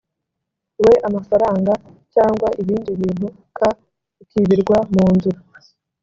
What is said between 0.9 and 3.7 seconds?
amafaranga cyangwa ibindi bintu k